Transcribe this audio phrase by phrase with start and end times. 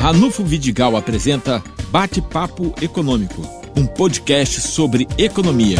[0.00, 3.42] Ranulfo Vidigal apresenta Bate-Papo Econômico,
[3.76, 5.76] um podcast sobre economia.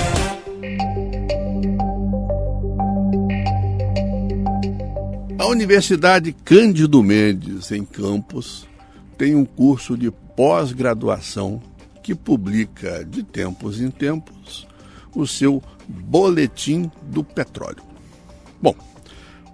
[5.38, 8.68] A Universidade Cândido Mendes, em Campos,
[9.16, 11.59] tem um curso de pós-graduação
[12.02, 14.68] que publica de tempos em tempos
[15.16, 17.82] o seu Boletim do Petróleo.
[18.61, 18.75] Bom,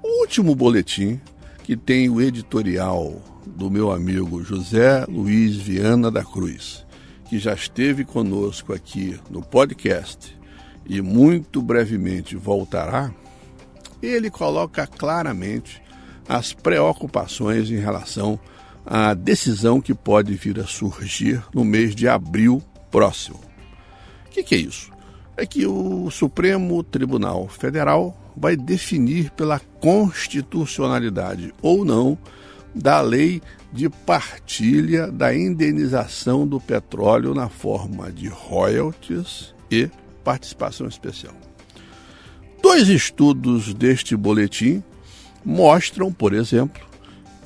[0.02, 1.20] o último boletim,
[1.62, 6.84] que tem o editorial do meu amigo José Luiz Viana da Cruz,
[7.28, 10.36] que já esteve conosco aqui no podcast
[10.84, 13.12] e muito brevemente voltará,
[14.02, 15.82] ele coloca claramente
[16.28, 18.38] as preocupações em relação
[18.84, 23.40] à decisão que pode vir a surgir no mês de abril próximo.
[24.26, 24.90] O que, que é isso?
[25.36, 32.18] É que o Supremo Tribunal Federal vai definir pela constitucionalidade ou não
[32.76, 39.88] da lei de partilha da indenização do petróleo na forma de royalties e
[40.22, 41.34] participação especial.
[42.62, 44.82] Dois estudos deste boletim
[45.44, 46.82] mostram, por exemplo,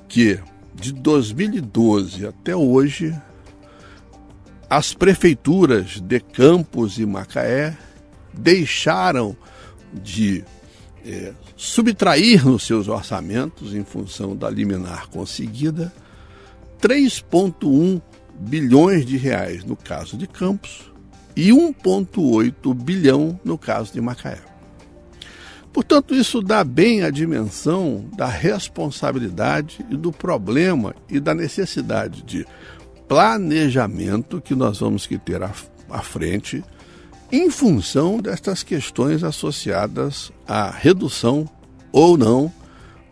[0.09, 0.41] que
[0.75, 3.15] de 2012 até hoje,
[4.69, 7.77] as prefeituras de Campos e Macaé
[8.33, 9.37] deixaram
[9.93, 10.45] de
[11.05, 15.93] é, subtrair nos seus orçamentos, em função da liminar conseguida,
[16.81, 18.01] 3,1
[18.39, 20.91] bilhões de reais no caso de Campos
[21.37, 24.41] e 1,8 bilhão no caso de Macaé.
[25.73, 32.45] Portanto, isso dá bem a dimensão da responsabilidade e do problema e da necessidade de
[33.07, 35.53] planejamento que nós vamos que ter à,
[35.89, 36.65] à frente
[37.33, 41.49] em função destas questões associadas à redução
[41.93, 42.53] ou não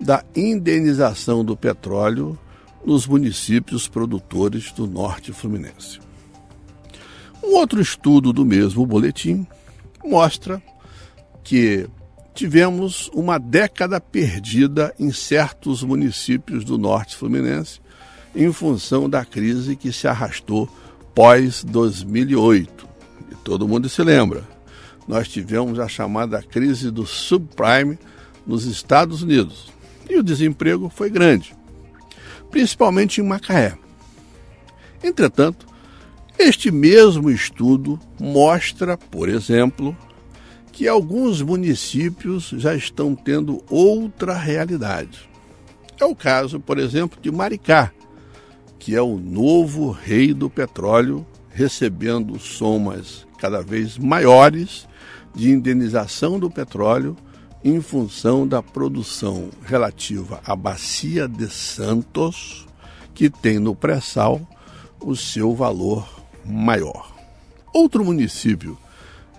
[0.01, 2.39] da indenização do petróleo
[2.85, 6.01] nos municípios produtores do norte fluminense.
[7.43, 9.47] Um outro estudo do mesmo boletim
[10.05, 10.63] mostra
[11.45, 11.89] que
[12.35, 17.81] tivemos uma década perdida em certos municípios do norte fluminense
[18.35, 20.69] em função da crise que se arrastou
[21.15, 22.78] pós 2008.
[23.49, 24.47] Todo mundo se lembra.
[25.09, 27.99] Nós tivemos a chamada crise do subprime
[28.47, 29.73] nos Estados Unidos
[30.07, 31.57] e o desemprego foi grande,
[32.51, 33.75] principalmente em Macaé.
[35.03, 35.67] Entretanto,
[36.39, 39.97] este mesmo estudo mostra, por exemplo,
[40.71, 45.27] que alguns municípios já estão tendo outra realidade.
[45.99, 47.93] É o caso, por exemplo, de Maricá,
[48.79, 54.87] que é o novo rei do petróleo, recebendo somas cada vez maiores
[55.35, 57.17] de indenização do petróleo
[57.65, 62.67] em função da produção relativa à Bacia de Santos,
[63.15, 64.41] que tem no pré-sal
[65.01, 66.09] o seu valor
[66.45, 67.15] maior.
[67.73, 68.79] Outro município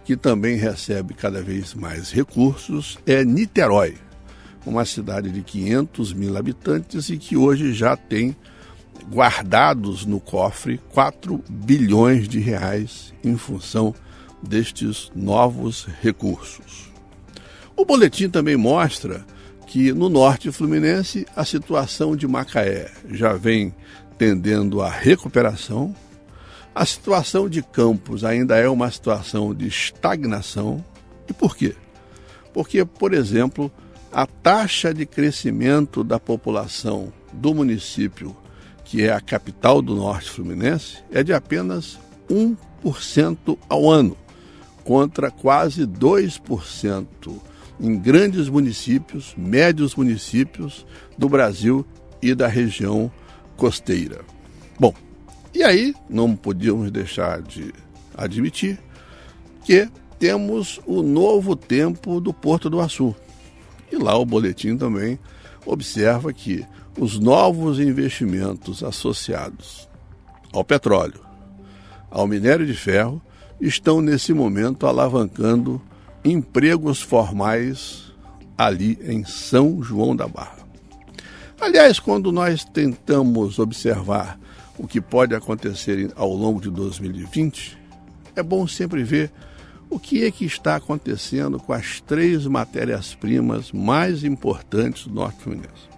[0.09, 3.95] que também recebe cada vez mais recursos, é Niterói,
[4.65, 8.35] uma cidade de 500 mil habitantes e que hoje já tem
[9.11, 13.93] guardados no cofre 4 bilhões de reais em função
[14.41, 16.89] destes novos recursos.
[17.75, 19.25] O boletim também mostra
[19.67, 23.73] que no norte fluminense a situação de Macaé já vem
[24.17, 25.95] tendendo à recuperação,
[26.73, 30.83] a situação de Campos ainda é uma situação de estagnação.
[31.27, 31.75] E por quê?
[32.53, 33.71] Porque, por exemplo,
[34.11, 38.35] a taxa de crescimento da população do município,
[38.89, 44.17] que é a capital do Norte Fluminense, é de apenas 1% ao ano,
[44.83, 47.05] contra quase 2%
[47.79, 51.85] em grandes municípios, médios municípios do Brasil
[52.19, 53.11] e da região
[53.55, 54.21] costeira.
[54.79, 54.95] Bom,
[55.53, 57.71] e aí, não podíamos deixar de
[58.17, 58.79] admitir
[59.63, 63.15] que temos o novo tempo do Porto do Açu.
[63.91, 65.19] E lá o boletim também
[65.71, 66.65] observa que
[66.97, 69.87] os novos investimentos associados
[70.51, 71.21] ao petróleo,
[72.09, 73.21] ao minério de ferro,
[73.61, 75.81] estão nesse momento alavancando
[76.23, 78.11] empregos formais
[78.57, 80.59] ali em São João da Barra.
[81.61, 84.39] Aliás, quando nós tentamos observar
[84.77, 87.77] o que pode acontecer ao longo de 2020,
[88.35, 89.31] é bom sempre ver
[89.89, 95.89] o que é que está acontecendo com as três matérias-primas mais importantes do Norte Fluminense.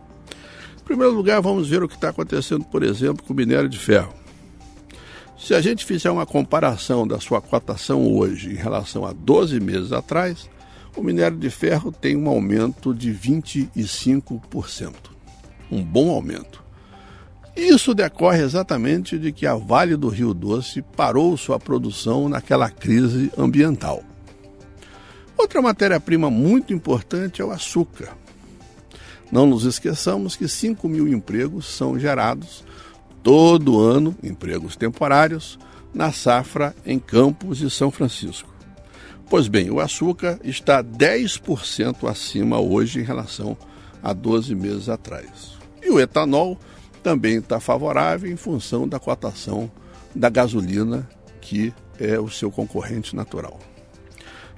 [0.80, 3.78] Em primeiro lugar, vamos ver o que está acontecendo, por exemplo, com o minério de
[3.78, 4.14] ferro.
[5.38, 9.92] Se a gente fizer uma comparação da sua cotação hoje em relação a 12 meses
[9.92, 10.50] atrás,
[10.96, 14.94] o minério de ferro tem um aumento de 25%.
[15.72, 16.62] Um bom aumento
[17.56, 23.32] Isso decorre exatamente de que a Vale do Rio Doce parou sua produção naquela crise
[23.38, 24.04] ambiental.
[25.38, 28.16] Outra matéria-prima muito importante é o açúcar.
[29.32, 32.64] Não nos esqueçamos que 5 mil empregos são gerados
[33.24, 35.58] todo ano, empregos temporários,
[35.94, 38.50] na safra em Campos e São Francisco.
[39.30, 43.58] Pois bem, o açúcar está 10% acima hoje em relação
[44.04, 45.54] a 12 meses atrás.
[45.82, 46.58] E o etanol
[47.02, 49.72] também está favorável em função da cotação
[50.16, 51.08] da gasolina,
[51.40, 53.60] que é o seu concorrente natural.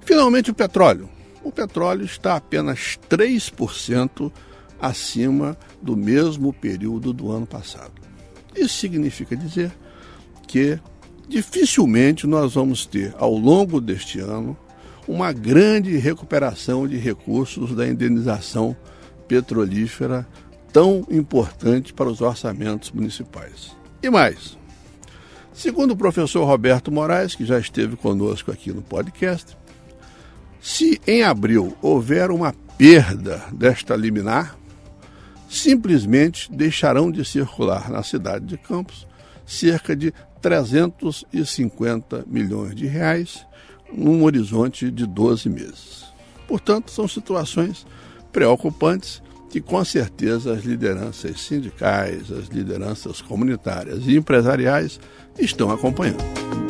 [0.02, 1.10] Finalmente, o petróleo.
[1.44, 4.32] O petróleo está apenas 3%
[4.80, 7.94] acima do mesmo período do ano passado.
[8.56, 9.72] Isso significa dizer
[10.48, 10.80] que
[11.28, 14.58] dificilmente nós vamos ter, ao longo deste ano,
[15.08, 18.76] uma grande recuperação de recursos da indenização
[19.28, 20.28] petrolífera
[20.74, 23.78] tão importante para os orçamentos municipais.
[24.02, 24.58] E mais,
[25.54, 29.56] segundo o professor Roberto Moraes, que já esteve conosco aqui no podcast,
[30.60, 34.58] se em abril houver uma perda desta liminar,
[35.48, 39.08] simplesmente deixarão de circular na cidade de Campos
[39.46, 40.12] cerca de
[40.42, 43.46] 350 milhões de reais
[43.92, 46.06] num horizonte de 12 meses.
[46.48, 47.86] Portanto, são situações
[48.32, 49.22] preocupantes
[49.54, 55.00] que com certeza as lideranças sindicais, as lideranças comunitárias e empresariais
[55.38, 56.63] estão acompanhando.